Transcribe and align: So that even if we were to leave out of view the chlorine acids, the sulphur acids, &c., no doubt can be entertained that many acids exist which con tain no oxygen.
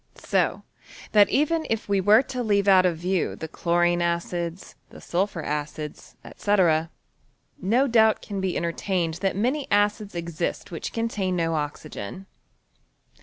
So 0.15 0.63
that 1.11 1.29
even 1.29 1.67
if 1.69 1.87
we 1.87 2.01
were 2.01 2.23
to 2.23 2.41
leave 2.41 2.67
out 2.67 2.87
of 2.87 2.97
view 2.97 3.35
the 3.35 3.47
chlorine 3.47 4.01
acids, 4.01 4.73
the 4.89 4.99
sulphur 4.99 5.43
acids, 5.43 6.15
&c., 6.37 6.55
no 7.61 7.87
doubt 7.87 8.19
can 8.23 8.41
be 8.41 8.57
entertained 8.57 9.13
that 9.21 9.35
many 9.35 9.67
acids 9.69 10.15
exist 10.15 10.71
which 10.71 10.91
con 10.91 11.07
tain 11.07 11.35
no 11.35 11.53
oxygen. 11.53 12.25